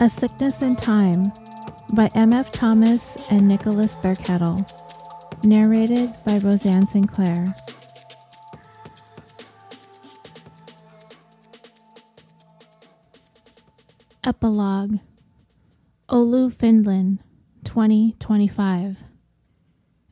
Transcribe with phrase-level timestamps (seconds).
[0.00, 1.32] A Sickness in Time
[1.92, 2.52] by M.F.
[2.52, 4.64] Thomas and Nicholas Thurkettle.
[5.42, 7.52] Narrated by Roseanne Sinclair.
[14.24, 15.00] Epilogue
[16.08, 17.18] Oulu, Finland,
[17.64, 19.02] 2025.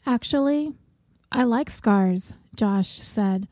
[0.04, 0.72] Actually,
[1.30, 3.46] I like scars, Josh said,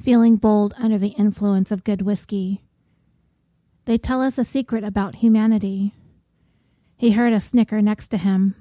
[0.00, 2.62] feeling bold under the influence of good whiskey.
[3.86, 5.94] They tell us a secret about humanity.
[6.96, 8.54] He heard a snicker next to him.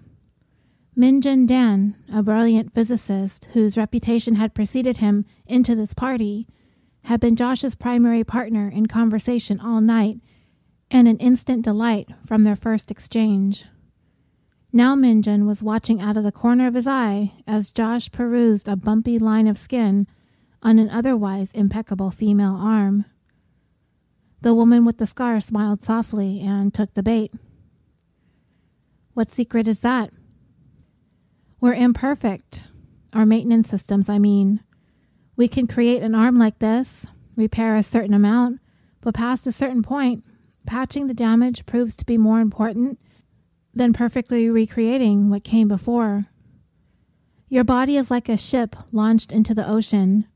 [0.97, 6.45] Minjun Dan, a brilliant physicist whose reputation had preceded him into this party,
[7.05, 10.17] had been Josh's primary partner in conversation all night
[10.91, 13.65] and an instant delight from their first exchange.
[14.71, 18.75] Now Minjun was watching out of the corner of his eye as Josh perused a
[18.75, 20.07] bumpy line of skin
[20.61, 23.05] on an otherwise impeccable female arm.
[24.43, 27.31] The woman with the scar smiled softly and took the bait.
[29.13, 30.11] What secret is that?
[31.61, 32.63] We're imperfect.
[33.13, 34.59] Our maintenance systems, I mean.
[35.37, 37.05] We can create an arm like this,
[37.37, 38.59] repair a certain amount,
[38.99, 40.25] but past a certain point,
[40.67, 42.99] patching the damage proves to be more important
[43.73, 46.25] than perfectly recreating what came before.
[47.47, 50.27] Your body is like a ship launched into the ocean,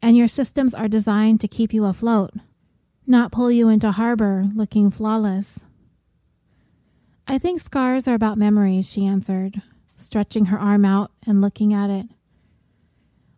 [0.00, 2.30] and your systems are designed to keep you afloat
[3.10, 5.60] not pull you into harbor looking flawless.
[7.26, 9.62] I think scars are about memories, she answered,
[9.96, 12.06] stretching her arm out and looking at it.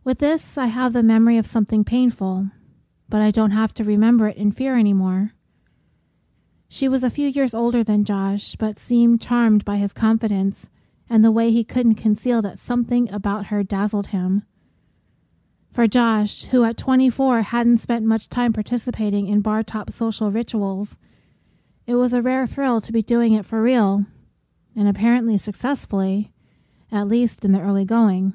[0.04, 2.48] With this, I have the memory of something painful,
[3.08, 5.32] but I don't have to remember it in fear anymore.
[6.68, 10.70] She was a few years older than Josh, but seemed charmed by his confidence
[11.08, 14.44] and the way he couldn't conceal that something about her dazzled him.
[15.72, 20.98] For Josh, who at 24 hadn't spent much time participating in bar top social rituals,
[21.86, 24.04] it was a rare thrill to be doing it for real,
[24.76, 26.30] and apparently successfully,
[26.92, 28.34] at least in the early going.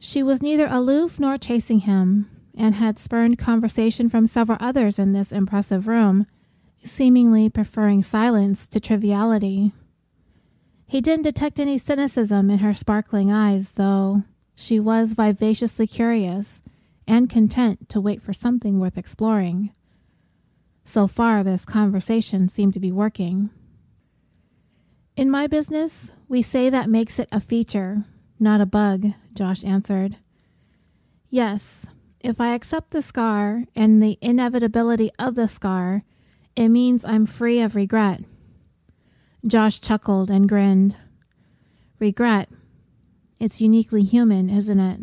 [0.00, 5.12] She was neither aloof nor chasing him, and had spurned conversation from several others in
[5.12, 6.26] this impressive room,
[6.82, 9.72] seemingly preferring silence to triviality.
[10.84, 14.24] He didn't detect any cynicism in her sparkling eyes, though
[14.60, 16.62] she was vivaciously curious
[17.06, 19.70] and content to wait for something worth exploring.
[20.82, 23.50] So far, this conversation seemed to be working.
[25.14, 28.04] In my business, we say that makes it a feature,
[28.40, 30.16] not a bug, Josh answered.
[31.30, 31.86] Yes,
[32.18, 36.02] if I accept the scar and the inevitability of the scar,
[36.56, 38.24] it means I'm free of regret.
[39.46, 40.96] Josh chuckled and grinned.
[42.00, 42.48] Regret
[43.38, 45.00] it's uniquely human, isn't it?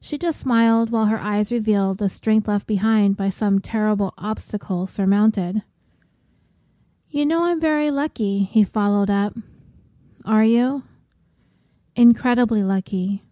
[0.00, 4.86] She just smiled while her eyes revealed the strength left behind by some terrible obstacle
[4.86, 5.62] surmounted.
[7.08, 9.34] You know I'm very lucky, he followed up.
[10.24, 10.82] Are you?
[11.96, 13.22] Incredibly lucky.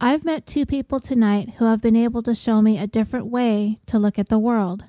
[0.00, 3.80] I've met two people tonight who have been able to show me a different way
[3.86, 4.84] to look at the world.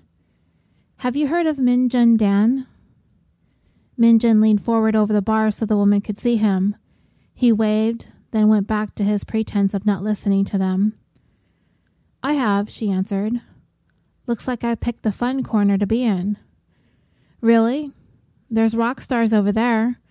[0.97, 2.67] Have you heard of Minjun Dan?
[3.97, 6.75] Minjun leaned forward over the bar so the woman could see him.
[7.39, 10.99] He waved, then went back to his pretense of not listening to them.
[12.21, 13.39] I have, she answered.
[14.27, 16.35] Looks like I picked the fun corner to be in.
[17.39, 17.93] Really?
[18.49, 20.01] There's rock stars over there.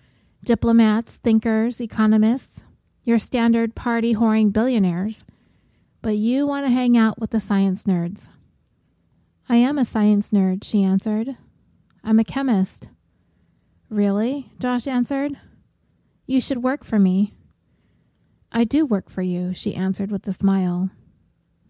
[0.42, 2.64] Diplomats, thinkers, economists,
[3.04, 5.26] your standard party whoring billionaires.
[6.00, 8.28] But you want to hang out with the science nerds.
[9.50, 11.36] I am a science nerd, she answered.
[12.02, 12.88] I'm a chemist.
[13.90, 14.50] Really?
[14.58, 15.36] Josh answered.
[16.28, 17.32] You should work for me.
[18.52, 20.90] I do work for you, she answered with a smile.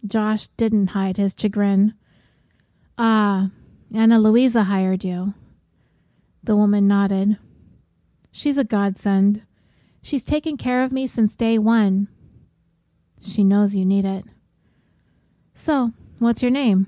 [0.05, 1.93] Josh didn't hide his chagrin.
[2.97, 3.51] Ah,
[3.95, 5.33] Anna Louisa hired you.
[6.43, 7.37] The woman nodded.
[8.33, 9.43] She's a godsend.
[10.01, 12.09] She's taken care of me since day one.
[13.21, 14.25] She knows you need it.
[15.53, 16.87] So, what's your name?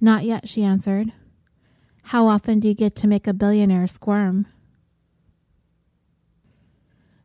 [0.00, 1.12] Not yet, she answered.
[2.02, 4.48] How often do you get to make a billionaire squirm?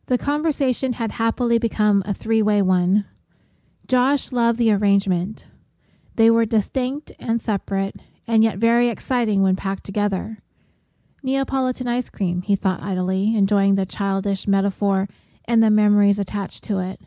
[0.09, 3.05] The conversation had happily become a three way one.
[3.87, 5.45] Josh loved the arrangement.
[6.15, 7.97] They were distinct and separate,
[8.27, 10.39] and yet very exciting when packed together.
[11.21, 15.07] Neapolitan ice cream, he thought idly, enjoying the childish metaphor
[15.45, 16.99] and the memories attached to it.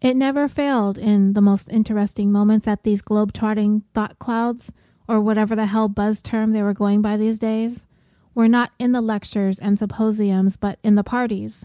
[0.00, 4.72] It never failed in the most interesting moments at these globe-trotting thought clouds,
[5.06, 7.86] or whatever the hell buzz term they were going by these days,
[8.34, 11.64] were not in the lectures and symposiums, but in the parties.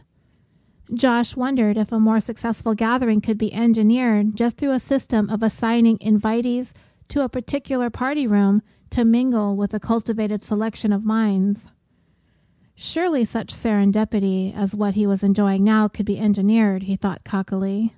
[0.93, 5.43] Josh wondered if a more successful gathering could be engineered just through a system of
[5.43, 6.73] assigning invitees
[7.09, 11.67] to a particular party room to mingle with a cultivated selection of minds.
[12.75, 17.93] Surely such serendipity as what he was enjoying now could be engineered, he thought cockily.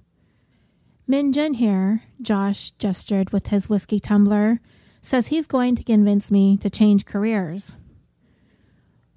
[1.07, 4.59] Minjun here, Josh gestured with his whiskey tumbler,
[5.01, 7.73] says he's going to convince me to change careers.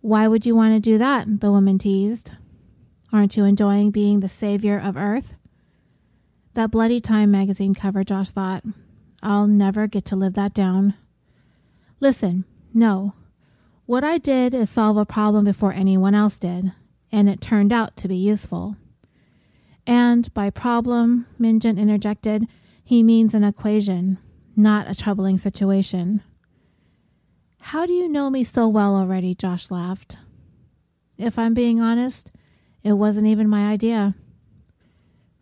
[0.00, 1.40] Why would you want to do that?
[1.40, 2.32] the woman teased.
[3.14, 5.36] Aren't you enjoying being the savior of Earth?
[6.54, 8.64] That Bloody Time magazine cover, Josh thought.
[9.22, 10.94] I'll never get to live that down.
[12.00, 12.44] Listen,
[12.74, 13.14] no.
[13.86, 16.72] What I did is solve a problem before anyone else did,
[17.12, 18.74] and it turned out to be useful.
[19.86, 22.48] And by problem, Minjun interjected,
[22.82, 24.18] he means an equation,
[24.56, 26.20] not a troubling situation.
[27.60, 29.36] How do you know me so well already?
[29.36, 30.16] Josh laughed.
[31.16, 32.32] If I'm being honest,
[32.84, 34.14] it wasn't even my idea.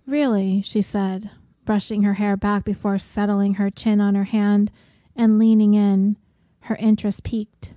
[0.06, 1.30] Really, she said,
[1.64, 4.70] brushing her hair back before settling her chin on her hand
[5.14, 6.16] and leaning in,
[6.60, 7.74] her interest piqued.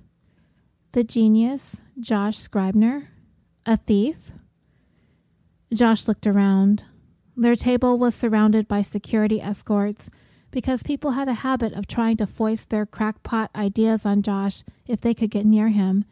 [0.92, 3.10] The genius, Josh Scribner?
[3.66, 4.30] A thief?
[5.74, 6.84] Josh looked around.
[7.36, 10.08] Their table was surrounded by security escorts
[10.50, 15.00] because people had a habit of trying to foist their crackpot ideas on Josh if
[15.00, 16.04] they could get near him,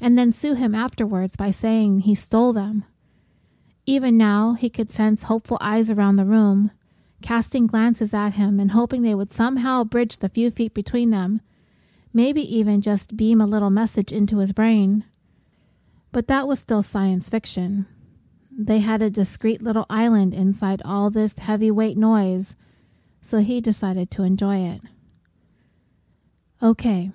[0.00, 2.84] and then sue him afterwards by saying he stole them.
[3.88, 6.72] Even now, he could sense hopeful eyes around the room,
[7.22, 11.40] casting glances at him and hoping they would somehow bridge the few feet between them,
[12.12, 15.04] maybe even just beam a little message into his brain.
[16.12, 17.86] But that was still science fiction.
[18.52, 22.56] They had a discreet little island inside all this heavyweight noise,
[23.22, 24.82] so he decided to enjoy it.
[26.62, 27.10] Okay,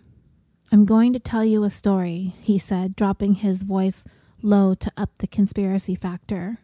[0.71, 4.05] I'm going to tell you a story, he said, dropping his voice
[4.43, 6.59] low to up the conspiracy factor.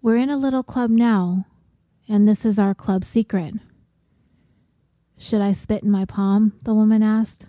[0.00, 1.46] We're in a little club now,
[2.08, 3.54] and this is our club secret.
[5.18, 6.52] Should I spit in my palm?
[6.64, 7.46] the woman asked.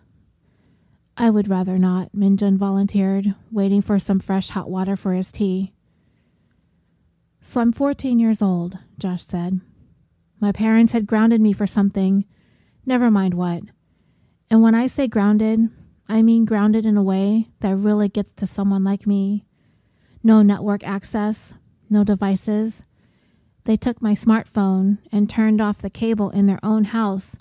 [1.16, 5.74] I would rather not, Minjun volunteered, waiting for some fresh hot water for his tea.
[7.42, 9.62] So I'm 14 years old, Josh said.
[10.40, 12.26] My parents had grounded me for something,
[12.86, 13.64] never mind what.
[14.50, 15.70] And when I say grounded,
[16.10, 19.46] I mean grounded in a way that really gets to someone like me.
[20.24, 21.54] No network access,
[21.90, 22.84] no devices.
[23.66, 27.36] They took my smartphone and turned off the cable in their own house,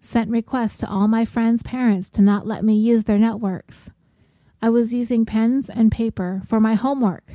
[0.00, 3.90] sent requests to all my friends' parents to not let me use their networks.
[4.62, 7.34] I was using pens and paper for my homework.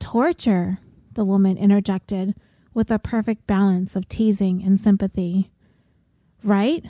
[0.00, 0.78] Torture,
[1.14, 2.34] the woman interjected
[2.74, 5.50] with a perfect balance of teasing and sympathy.
[6.42, 6.84] Right?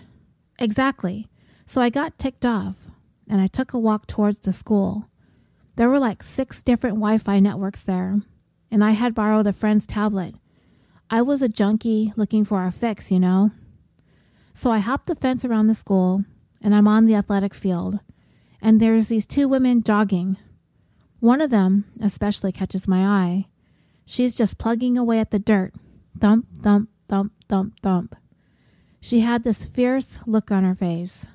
[0.58, 1.28] Exactly.
[1.68, 2.76] So I got ticked off
[3.28, 5.04] and I took a walk towards the school.
[5.76, 8.22] There were like six different Wi Fi networks there,
[8.70, 10.34] and I had borrowed a friend's tablet.
[11.10, 13.50] I was a junkie looking for a fix, you know.
[14.54, 16.24] So I hopped the fence around the school
[16.62, 18.00] and I'm on the athletic field,
[18.62, 20.38] and there's these two women jogging.
[21.20, 23.46] One of them especially catches my eye.
[24.06, 25.74] She's just plugging away at the dirt.
[26.18, 28.16] Thump, thump, thump, thump, thump.
[29.02, 31.26] She had this fierce look on her face.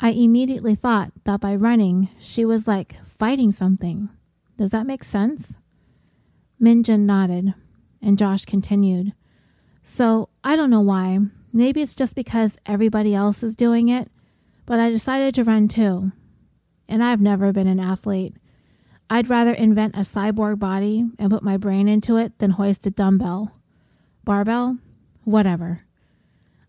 [0.00, 4.08] I immediately thought that by running, she was like fighting something.
[4.56, 5.56] Does that make sense?
[6.60, 7.54] Minjun nodded,
[8.00, 9.12] and Josh continued.
[9.82, 11.18] So, I don't know why.
[11.52, 14.10] Maybe it's just because everybody else is doing it,
[14.66, 16.12] but I decided to run too.
[16.88, 18.36] And I've never been an athlete.
[19.10, 22.90] I'd rather invent a cyborg body and put my brain into it than hoist a
[22.90, 23.52] dumbbell.
[24.24, 24.78] Barbell?
[25.24, 25.87] Whatever.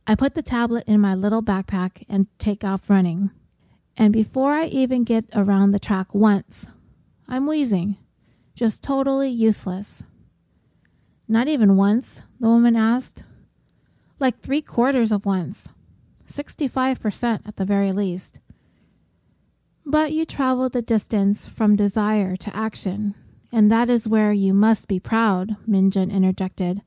[0.09, 3.29] I put the tablet in my little backpack and take off running.
[3.95, 6.65] And before I even get around the track once,
[7.27, 7.95] I'm wheezing.
[8.55, 10.01] Just totally useless.
[11.27, 13.21] Not even once, the woman asked.
[14.19, 15.69] Like three quarters of once.
[16.27, 18.39] 65% at the very least.
[19.85, 23.13] But you traveled the distance from desire to action,
[23.51, 26.81] and that is where you must be proud, Minjun interjected.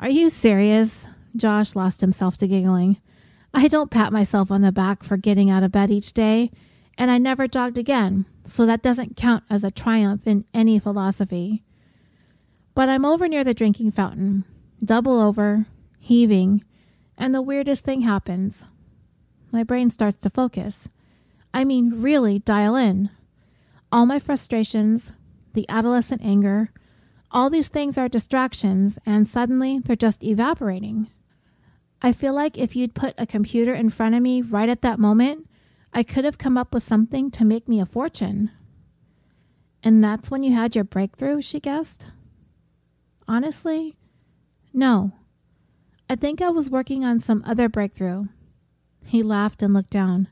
[0.00, 1.06] Are you serious?
[1.36, 2.98] Josh lost himself to giggling.
[3.52, 6.50] I don't pat myself on the back for getting out of bed each day,
[6.98, 11.64] and I never jogged again, so that doesn't count as a triumph in any philosophy.
[12.74, 14.44] But I'm over near the drinking fountain,
[14.82, 15.66] double over,
[15.98, 16.64] heaving,
[17.16, 18.64] and the weirdest thing happens.
[19.52, 20.88] My brain starts to focus.
[21.52, 23.10] I mean, really dial in.
[23.92, 25.12] All my frustrations,
[25.52, 26.70] the adolescent anger,
[27.30, 31.08] all these things are distractions, and suddenly they're just evaporating.
[32.04, 34.98] I feel like if you'd put a computer in front of me right at that
[34.98, 35.48] moment,
[35.90, 38.50] I could have come up with something to make me a fortune.
[39.82, 42.08] And that's when you had your breakthrough, she guessed.
[43.26, 43.96] Honestly,
[44.70, 45.12] no.
[46.10, 48.26] I think I was working on some other breakthrough.
[49.06, 50.28] He laughed and looked down.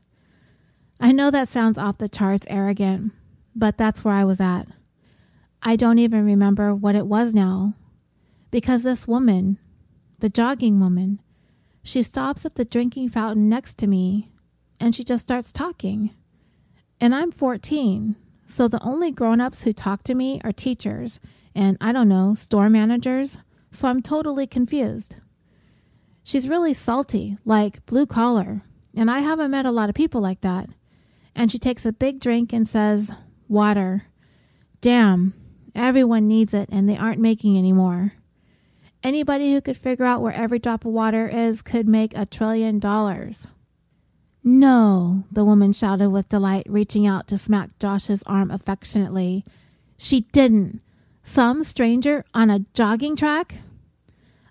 [1.00, 3.12] I know that sounds off the charts arrogant,
[3.56, 4.68] but that's where I was at.
[5.62, 7.72] I don't even remember what it was now.
[8.50, 9.58] Because this woman,
[10.18, 11.18] the jogging woman,
[11.82, 14.30] she stops at the drinking fountain next to me
[14.80, 16.10] and she just starts talking.
[17.00, 21.20] And I'm 14, so the only grown ups who talk to me are teachers
[21.54, 23.38] and, I don't know, store managers,
[23.70, 25.16] so I'm totally confused.
[26.24, 28.62] She's really salty, like blue collar,
[28.96, 30.68] and I haven't met a lot of people like that.
[31.34, 33.10] And she takes a big drink and says,
[33.48, 34.04] Water.
[34.80, 35.34] Damn,
[35.74, 38.14] everyone needs it and they aren't making any more.
[39.02, 42.78] Anybody who could figure out where every drop of water is could make a trillion
[42.78, 43.46] dollars.
[44.44, 49.44] No, the woman shouted with delight, reaching out to smack Josh's arm affectionately.
[49.96, 50.80] She didn't.
[51.22, 53.56] Some stranger on a jogging track?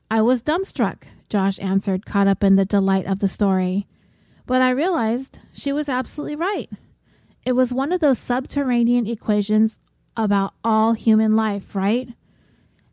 [0.10, 3.88] I was dumbstruck, Josh answered, caught up in the delight of the story.
[4.46, 6.70] But I realized she was absolutely right.
[7.46, 9.80] It was one of those subterranean equations
[10.16, 12.10] about all human life, right?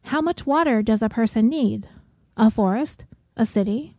[0.09, 1.87] How much water does a person need?
[2.35, 3.05] A forest?
[3.37, 3.99] A city?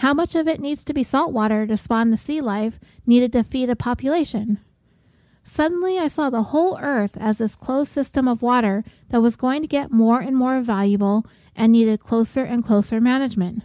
[0.00, 3.32] How much of it needs to be salt water to spawn the sea life needed
[3.32, 4.58] to feed a population?
[5.42, 9.62] Suddenly, I saw the whole earth as this closed system of water that was going
[9.62, 11.24] to get more and more valuable
[11.56, 13.62] and needed closer and closer management.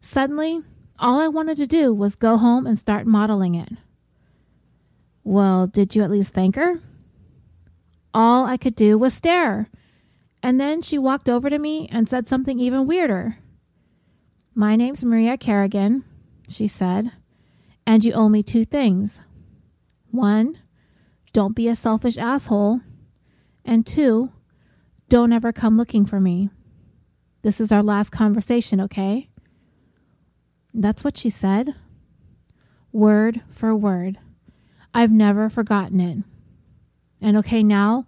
[0.00, 0.62] Suddenly,
[0.98, 3.72] all I wanted to do was go home and start modeling it.
[5.22, 6.80] Well, did you at least thank her?
[8.14, 9.68] All I could do was stare.
[10.42, 13.38] And then she walked over to me and said something even weirder.
[14.54, 16.04] My name's Maria Kerrigan,
[16.48, 17.12] she said,
[17.86, 19.20] and you owe me two things.
[20.10, 20.58] One,
[21.32, 22.80] don't be a selfish asshole.
[23.64, 24.32] And two,
[25.08, 26.50] don't ever come looking for me.
[27.42, 29.28] This is our last conversation, okay?
[30.74, 31.74] That's what she said.
[32.92, 34.18] Word for word.
[34.94, 36.24] I've never forgotten it.
[37.20, 38.06] And okay, now,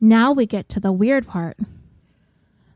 [0.00, 1.56] now we get to the weird part.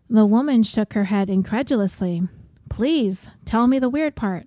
[0.09, 2.23] The woman shook her head incredulously.
[2.71, 4.47] Please tell me the weird part.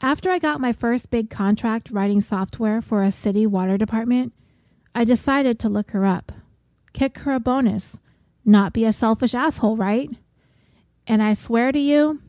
[0.00, 4.34] After I got my first big contract writing software for a city water department,
[4.94, 6.32] I decided to look her up.
[6.92, 7.98] Kick her a bonus.
[8.44, 10.10] Not be a selfish asshole, right?
[11.06, 12.20] And I swear to you,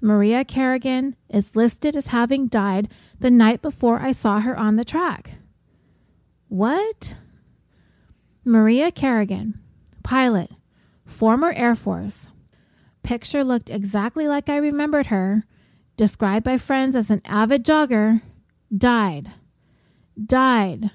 [0.00, 4.84] Maria Kerrigan is listed as having died the night before I saw her on the
[4.84, 5.38] track.
[6.48, 7.16] What?
[8.44, 9.58] Maria Kerrigan,
[10.02, 10.50] pilot,
[11.04, 12.28] former Air Force.
[13.02, 15.44] Picture looked exactly like I remembered her,
[15.96, 18.22] described by friends as an avid jogger,
[18.76, 19.30] died.
[20.22, 20.90] Died.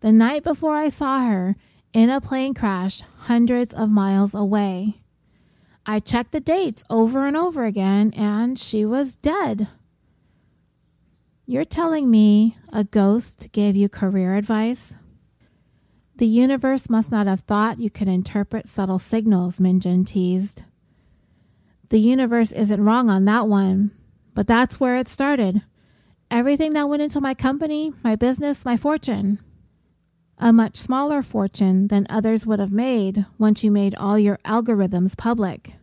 [0.00, 1.56] The night before I saw her
[1.92, 5.00] in a plane crash hundreds of miles away.
[5.86, 9.68] I checked the dates over and over again, and she was dead.
[11.46, 14.94] You're telling me a ghost gave you career advice?
[16.18, 20.62] The universe must not have thought you could interpret subtle signals, Minjun teased.
[21.90, 23.90] The universe isn't wrong on that one,
[24.34, 25.62] but that's where it started.
[26.30, 29.40] Everything that went into my company, my business, my fortune.
[30.38, 35.16] A much smaller fortune than others would have made once you made all your algorithms
[35.16, 35.74] public.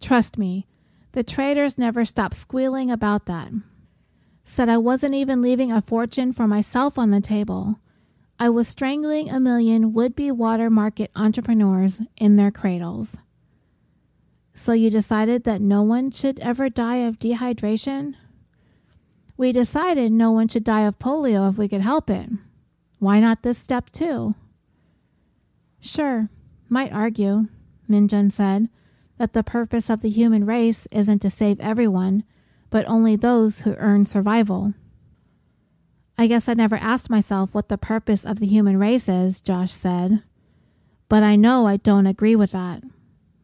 [0.00, 0.66] Trust me,
[1.12, 3.50] the traders never stopped squealing about that.
[4.44, 7.80] Said I wasn't even leaving a fortune for myself on the table.
[8.44, 13.16] I was strangling a million would be water market entrepreneurs in their cradles.
[14.52, 18.16] So you decided that no one should ever die of dehydration?
[19.38, 22.28] We decided no one should die of polio if we could help it.
[22.98, 24.34] Why not this step too?
[25.80, 26.28] Sure,
[26.68, 27.48] might argue,
[27.88, 28.68] Minjun said,
[29.16, 32.24] that the purpose of the human race isn't to save everyone,
[32.68, 34.74] but only those who earn survival.
[36.16, 39.72] I guess I never asked myself what the purpose of the human race is, Josh
[39.72, 40.22] said.
[41.08, 42.82] But I know I don't agree with that.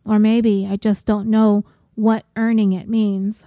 [0.04, 3.44] Or maybe I just don't know what earning it means.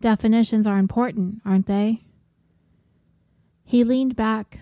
[0.00, 2.04] Definitions are important, aren't they?
[3.64, 4.60] He leaned back,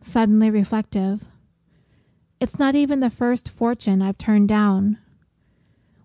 [0.00, 1.24] suddenly reflective.
[2.40, 4.98] It's not even the first fortune I've turned down.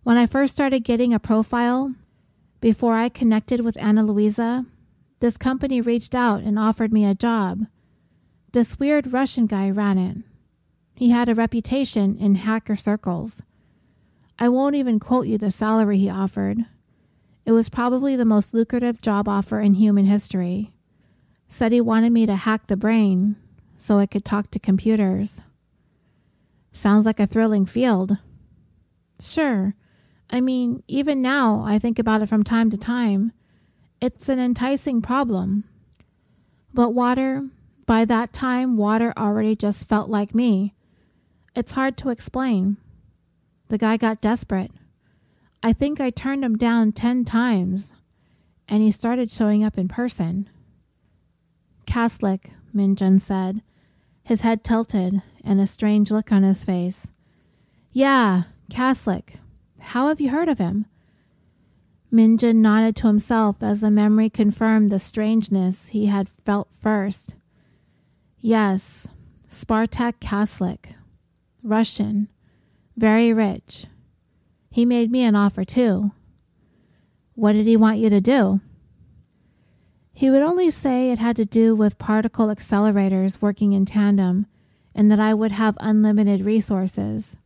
[0.04, 1.94] When I first started getting a profile,
[2.60, 4.66] before I connected with Ana Luisa,
[5.22, 7.68] this company reached out and offered me a job.
[8.52, 10.18] This weird Russian guy ran it.
[10.96, 13.44] He had a reputation in hacker circles.
[14.38, 16.66] I won't even quote you the salary he offered.
[17.46, 20.74] It was probably the most lucrative job offer in human history.
[21.48, 23.36] Said he wanted me to hack the brain,
[23.78, 25.42] so I could talk to computers.
[26.72, 28.18] Sounds like a thrilling field.
[29.20, 29.76] Sure.
[30.32, 33.34] I mean, even now, I think about it from time to time.
[34.02, 35.64] It's an enticing problem.
[36.74, 37.48] But water,
[37.86, 40.74] by that time, water already just felt like me.
[41.56, 42.78] It's hard to explain.
[43.68, 44.72] The guy got desperate.
[45.62, 47.92] I think I turned him down ten times,
[48.68, 50.50] and he started showing up in person.
[51.86, 53.62] Kaslik, Minjun said,
[54.24, 57.08] his head tilted and a strange look on his face.
[57.92, 59.36] Yeah, Kaslik.
[59.80, 60.86] How have you heard of him?
[62.12, 67.36] Minjun nodded to himself as the memory confirmed the strangeness he had felt first.
[68.40, 69.08] Yes,
[69.48, 70.96] Spartak Kaslik.
[71.64, 72.28] Russian.
[72.98, 73.86] Very rich.
[74.70, 76.12] He made me an offer too.
[77.36, 78.62] What did he want you to do?
[80.14, 84.48] He would only say it had to do with particle accelerators working in tandem
[84.94, 87.38] and that I would have unlimited resources.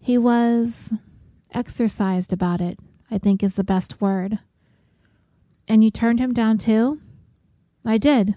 [0.00, 0.92] He was
[1.52, 2.78] exercised about it,
[3.10, 4.38] I think is the best word.
[5.68, 7.00] And you turned him down too?
[7.84, 8.34] I did.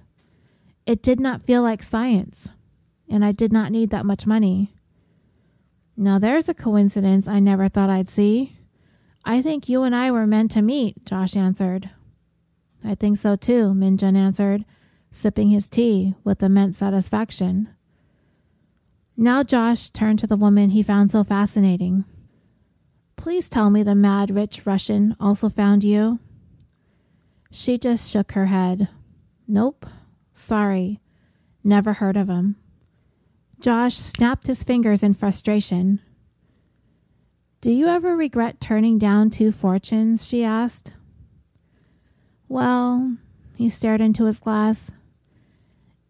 [0.85, 2.49] It did not feel like science,
[3.09, 4.73] and I did not need that much money.
[5.95, 8.55] Now there's a coincidence I never thought I'd see.
[9.25, 11.89] I think you and I were meant to meet, Josh answered.
[12.83, 14.63] I think so too, Minjun answered,
[15.11, 17.69] sipping his tea with immense satisfaction.
[19.17, 22.05] Now Josh turned to the woman he found so fascinating.
[23.17, 26.19] Please tell me the mad rich Russian also found you.
[27.51, 28.87] She just shook her head.
[29.47, 29.85] Nope.
[30.33, 31.01] Sorry.
[31.63, 32.55] Never heard of him.
[33.59, 35.99] Josh snapped his fingers in frustration.
[37.59, 40.25] Do you ever regret turning down two fortunes?
[40.25, 40.93] she asked.
[42.47, 43.17] Well,
[43.57, 44.91] he stared into his glass.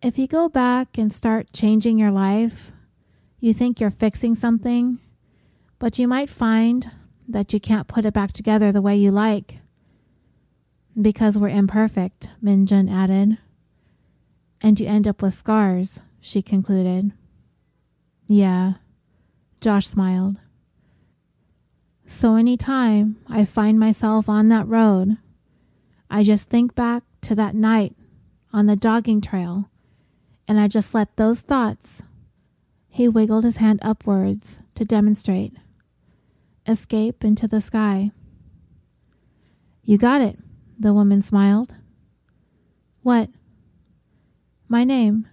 [0.01, 2.71] If you go back and start changing your life,
[3.39, 4.99] you think you're fixing something,
[5.79, 6.91] but you might find
[7.27, 9.59] that you can't put it back together the way you like.
[10.99, 13.37] Because we're imperfect, Minjun added.
[14.61, 17.11] And you end up with scars, she concluded.
[18.27, 18.73] Yeah,
[19.61, 20.37] Josh smiled.
[22.05, 25.17] So any time I find myself on that road,
[26.09, 27.95] I just think back to that night
[28.53, 29.69] on the jogging trail,
[30.47, 32.01] and I just let those thoughts.
[32.89, 35.53] He wiggled his hand upwards to demonstrate.
[36.67, 38.11] Escape into the sky.
[39.83, 40.37] You got it,
[40.77, 41.73] the woman smiled.
[43.03, 43.29] What?
[44.67, 45.27] My name.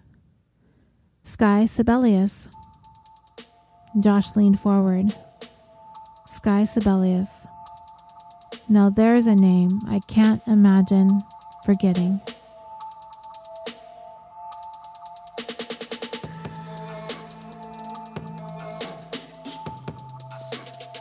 [1.24, 2.46] Sky Sibelius.
[3.98, 5.12] Josh leaned forward.
[6.26, 7.48] Sky Sibelius.
[8.68, 11.20] Now there's a name I can't imagine
[11.66, 12.20] forgetting.